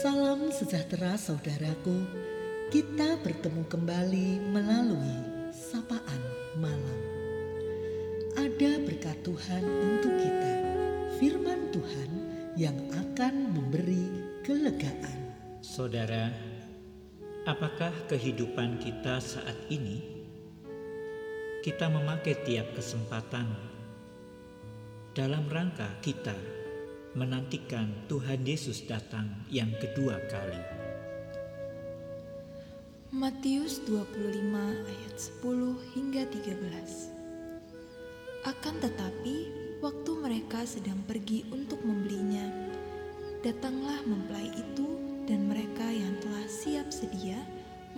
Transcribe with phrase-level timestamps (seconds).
[0.00, 1.92] Salam sejahtera saudaraku.
[2.72, 5.12] Kita bertemu kembali melalui
[5.52, 6.24] sapaan
[6.56, 7.00] malam.
[8.32, 10.52] Ada berkat Tuhan untuk kita.
[11.20, 12.10] Firman Tuhan
[12.56, 14.08] yang akan memberi
[14.40, 15.36] kelegaan.
[15.60, 16.32] Saudara,
[17.44, 20.00] apakah kehidupan kita saat ini?
[21.60, 23.52] Kita memakai tiap kesempatan
[25.12, 26.59] dalam rangka kita
[27.10, 30.62] menantikan Tuhan Yesus datang yang kedua kali.
[33.10, 39.36] Matius 25 ayat 10 hingga 13 Akan tetapi,
[39.82, 42.46] waktu mereka sedang pergi untuk membelinya,
[43.42, 44.86] datanglah mempelai itu
[45.26, 47.42] dan mereka yang telah siap sedia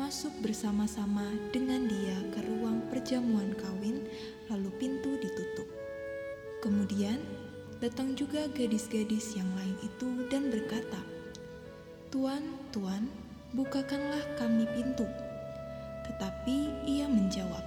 [0.01, 4.09] masuk bersama-sama dengan dia ke ruang perjamuan kawin,
[4.48, 5.69] lalu pintu ditutup.
[6.64, 7.42] Kemudian
[7.83, 11.02] datang juga gadis-gadis yang lain itu dan berkata,
[12.14, 13.11] "Tuan, tuan,
[13.58, 15.02] bukakanlah kami pintu."
[16.06, 17.66] Tetapi ia menjawab,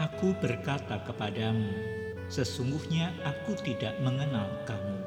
[0.00, 1.70] Aku berkata kepadamu,
[2.26, 4.98] sesungguhnya aku tidak mengenal kamu.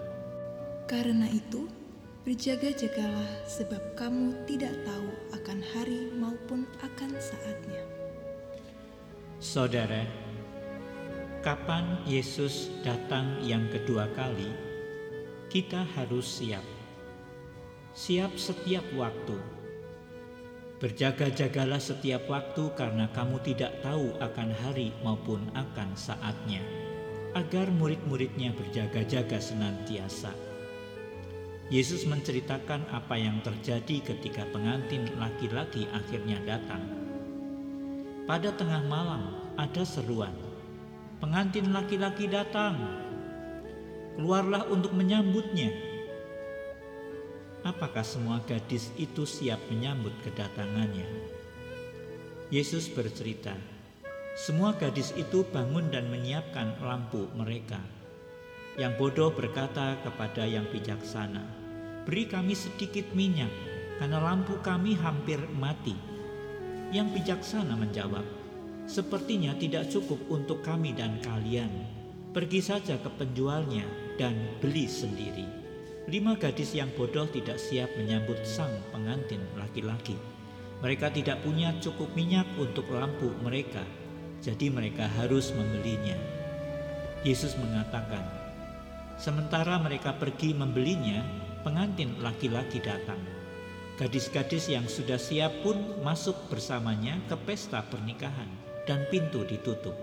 [0.87, 1.67] "Karena itu,
[2.23, 7.83] berjaga-jagalah, sebab kamu tidak tahu akan hari maupun akan saatnya."
[9.43, 10.07] Saudara,
[11.43, 14.47] kapan Yesus datang yang kedua kali,
[15.51, 16.63] kita harus siap.
[17.91, 19.35] Siap setiap waktu.
[20.79, 26.63] Berjaga-jagalah setiap waktu karena kamu tidak tahu akan hari maupun akan saatnya.
[27.35, 30.31] Agar murid-muridnya berjaga-jaga senantiasa.
[31.67, 36.87] Yesus menceritakan apa yang terjadi ketika pengantin laki-laki akhirnya datang.
[38.23, 40.52] Pada tengah malam ada seruan,
[41.23, 42.75] pengantin laki-laki datang.
[44.19, 45.71] Keluarlah untuk menyambutnya.
[47.63, 51.07] Apakah semua gadis itu siap menyambut kedatangannya?
[52.51, 53.55] Yesus bercerita,
[54.35, 57.79] semua gadis itu bangun dan menyiapkan lampu mereka.
[58.75, 61.47] Yang bodoh berkata kepada yang bijaksana,
[62.03, 63.49] "Beri kami sedikit minyak,
[63.95, 65.95] karena lampu kami hampir mati."
[66.91, 68.42] Yang bijaksana menjawab,
[68.83, 71.71] Sepertinya tidak cukup untuk kami dan kalian.
[72.35, 73.87] Pergi saja ke penjualnya
[74.19, 75.47] dan beli sendiri.
[76.11, 80.19] Lima gadis yang bodoh tidak siap menyambut sang pengantin laki-laki.
[80.83, 83.79] Mereka tidak punya cukup minyak untuk lampu mereka,
[84.43, 86.19] jadi mereka harus membelinya.
[87.23, 88.27] Yesus mengatakan,
[89.15, 91.23] sementara mereka pergi membelinya,
[91.63, 93.21] pengantin laki-laki datang.
[93.95, 99.95] Gadis-gadis yang sudah siap pun masuk bersamanya ke pesta pernikahan dan pintu ditutup.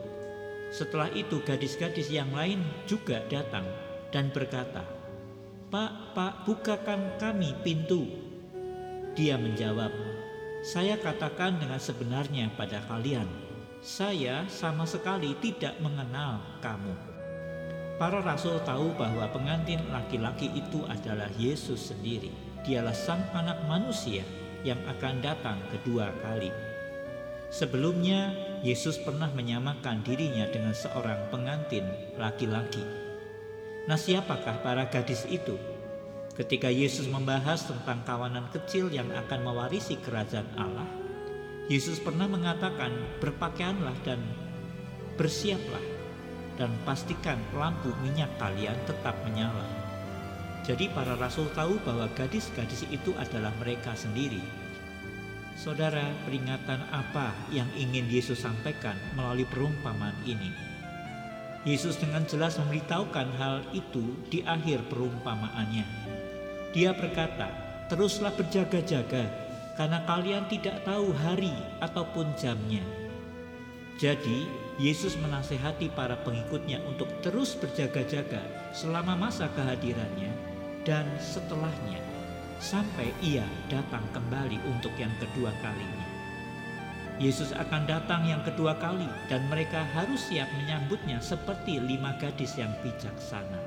[0.71, 3.67] Setelah itu gadis-gadis yang lain juga datang
[4.15, 4.87] dan berkata,
[5.71, 8.07] Pak, Pak, bukakan kami pintu.
[9.15, 9.91] Dia menjawab,
[10.63, 13.27] saya katakan dengan sebenarnya pada kalian,
[13.83, 16.95] saya sama sekali tidak mengenal kamu.
[18.01, 22.33] Para rasul tahu bahwa pengantin laki-laki itu adalah Yesus sendiri.
[22.65, 24.25] Dialah sang anak manusia
[24.65, 26.70] yang akan datang kedua kali.
[27.51, 28.31] Sebelumnya,
[28.63, 31.83] Yesus pernah menyamakan dirinya dengan seorang pengantin
[32.15, 32.87] laki-laki.
[33.91, 35.59] Nah, siapakah para gadis itu?
[36.39, 40.87] Ketika Yesus membahas tentang kawanan kecil yang akan mewarisi kerajaan Allah,
[41.67, 44.23] Yesus pernah mengatakan, "Berpakaianlah dan
[45.19, 45.83] bersiaplah,
[46.55, 49.67] dan pastikan lampu minyak kalian tetap menyala."
[50.63, 54.39] Jadi, para rasul tahu bahwa gadis-gadis itu adalah mereka sendiri
[55.61, 60.49] Saudara, peringatan apa yang ingin Yesus sampaikan melalui perumpamaan ini?
[61.69, 65.85] Yesus dengan jelas memberitahukan hal itu di akhir perumpamaannya.
[66.73, 67.53] Dia berkata,
[67.93, 69.29] "Teruslah berjaga-jaga,
[69.77, 71.53] karena kalian tidak tahu hari
[71.85, 72.81] ataupun jamnya."
[74.01, 74.49] Jadi,
[74.81, 78.41] Yesus menasehati para pengikutnya untuk terus berjaga-jaga
[78.73, 80.33] selama masa kehadirannya
[80.89, 82.01] dan setelahnya
[82.61, 83.43] sampai ia
[83.73, 86.07] datang kembali untuk yang kedua kalinya.
[87.21, 92.73] Yesus akan datang yang kedua kali dan mereka harus siap menyambutnya seperti lima gadis yang
[92.81, 93.61] bijaksana.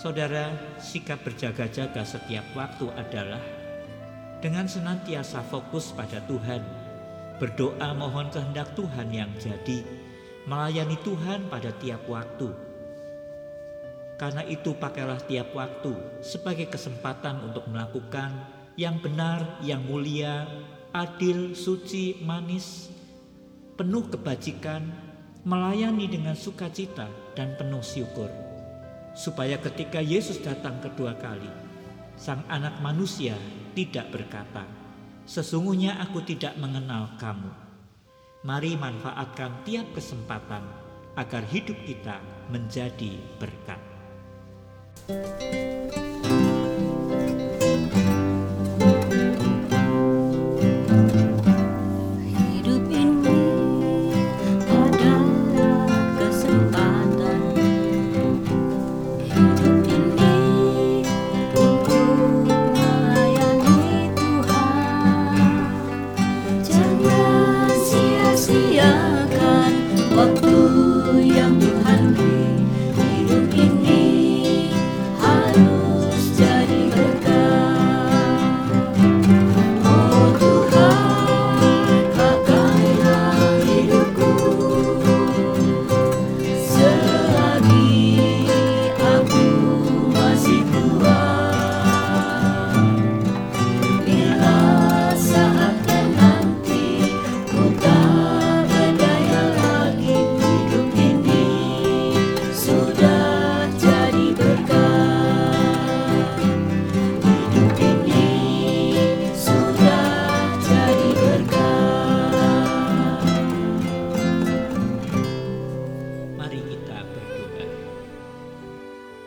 [0.00, 0.48] Saudara,
[0.80, 3.40] sikap berjaga-jaga setiap waktu adalah
[4.40, 6.64] dengan senantiasa fokus pada Tuhan,
[7.36, 9.84] berdoa mohon kehendak Tuhan yang jadi,
[10.48, 12.48] melayani Tuhan pada tiap waktu,
[14.20, 18.28] karena itu pakailah tiap waktu sebagai kesempatan untuk melakukan
[18.76, 20.44] yang benar, yang mulia,
[20.92, 22.92] adil, suci, manis,
[23.80, 24.92] penuh kebajikan,
[25.48, 28.28] melayani dengan sukacita dan penuh syukur.
[29.16, 31.48] Supaya ketika Yesus datang kedua kali,
[32.20, 33.32] Sang anak manusia
[33.72, 34.68] tidak berkata,
[35.24, 37.48] "Sesungguhnya aku tidak mengenal kamu."
[38.44, 40.60] Mari manfaatkan tiap kesempatan
[41.16, 42.20] agar hidup kita
[42.52, 43.89] menjadi berkat.
[45.10, 45.49] Hidup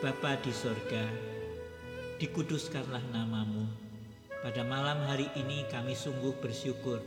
[0.04, 1.00] Bapa di sorga,
[2.20, 3.64] dikuduskanlah namamu.
[4.44, 7.00] Pada malam hari ini kami sungguh bersyukur.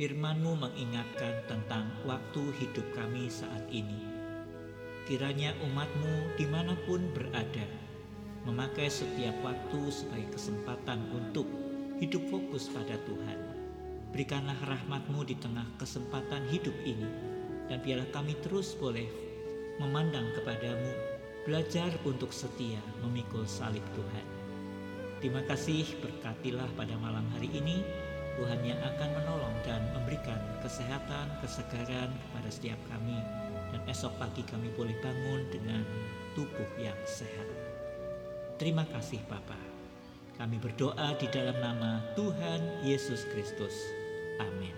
[0.00, 4.00] Firmanmu mengingatkan tentang waktu hidup kami saat ini.
[5.04, 7.68] Kiranya umatmu di mana pun berada,
[8.48, 11.44] memakai setiap waktu sebagai kesempatan untuk
[12.00, 13.38] hidup fokus pada Tuhan.
[14.16, 17.12] Berikanlah rahmatmu di tengah kesempatan hidup ini,
[17.68, 19.04] dan biarlah kami terus boleh
[19.76, 21.15] memandang kepadamu,
[21.46, 24.26] belajar untuk setia memikul salib Tuhan.
[25.22, 27.86] Terima kasih berkatilah pada malam hari ini,
[28.36, 33.16] Tuhan yang akan menolong dan memberikan kesehatan, kesegaran kepada setiap kami,
[33.70, 35.86] dan esok pagi kami boleh bangun dengan
[36.34, 37.48] tubuh yang sehat.
[38.58, 39.56] Terima kasih Bapa.
[40.36, 43.72] Kami berdoa di dalam nama Tuhan Yesus Kristus.
[44.42, 44.76] Amin.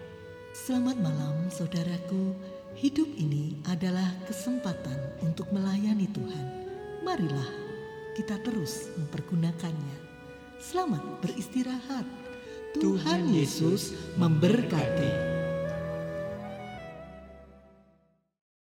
[0.54, 2.36] Selamat malam saudaraku.
[2.78, 6.46] Hidup ini adalah kesempatan untuk melayani Tuhan.
[7.02, 7.50] Marilah
[8.14, 9.98] kita terus mempergunakannya.
[10.62, 12.06] Selamat beristirahat.
[12.78, 15.37] Tuhan Yesus memberkati.